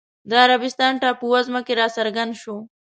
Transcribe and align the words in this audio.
د 0.29 0.31
عربستان 0.45 0.93
ټاپووزمه 1.01 1.61
کې 1.65 1.73
راڅرګند 1.79 2.33
شو 2.41 2.55